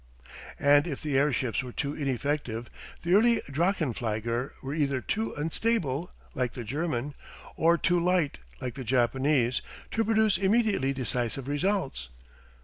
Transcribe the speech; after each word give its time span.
And 0.59 0.87
if 0.87 1.03
the 1.03 1.15
airships 1.15 1.61
were 1.61 1.71
too 1.71 1.93
ineffective, 1.93 2.71
the 3.03 3.13
early 3.13 3.39
drachenflieger 3.51 4.53
were 4.63 4.73
either 4.73 4.99
too 4.99 5.35
unstable, 5.35 6.09
like 6.33 6.53
the 6.53 6.63
German, 6.63 7.13
or 7.55 7.77
too 7.77 8.03
light, 8.03 8.39
like 8.59 8.73
the 8.73 8.83
Japanese, 8.83 9.61
to 9.91 10.03
produce 10.03 10.39
immediately 10.39 10.91
decisive 10.91 11.47
results. 11.47 12.09